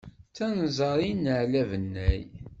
[0.29, 2.21] D tanzarin n aɛli abennay.